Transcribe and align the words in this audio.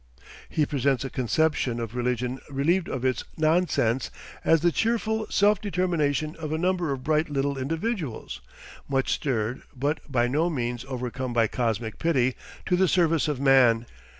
He 0.49 0.65
presents 0.65 1.05
a 1.05 1.11
conception 1.11 1.79
of 1.79 1.93
religion 1.93 2.39
relieved 2.49 2.89
of 2.89 3.05
its 3.05 3.23
"nonsense" 3.37 4.09
as 4.43 4.61
the 4.61 4.71
cheerful 4.71 5.27
self 5.29 5.61
determination 5.61 6.35
of 6.39 6.51
a 6.51 6.57
number 6.57 6.91
of 6.91 7.03
bright 7.03 7.29
little 7.29 7.55
individuals 7.55 8.41
(much 8.89 9.11
stirred 9.13 9.61
but 9.75 9.99
by 10.11 10.27
no 10.27 10.49
means 10.49 10.83
overcome 10.89 11.33
by 11.33 11.45
Cosmic 11.45 11.99
Pity) 11.99 12.35
to 12.65 12.75
the 12.75 12.87
Service 12.87 13.27
of 13.27 13.39
Man. 13.39 13.85